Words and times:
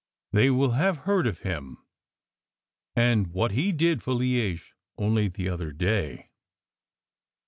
They 0.31 0.49
will 0.49 0.71
have 0.71 0.97
heard 1.05 1.27
of 1.27 1.41
him, 1.41 1.77
and 2.95 3.27
what 3.27 3.51
he 3.51 3.71
did 3.71 4.01
for 4.01 4.13
Liege 4.15 4.73
only 4.97 5.27
the 5.27 5.47
other 5.47 5.71
day." 5.71 6.31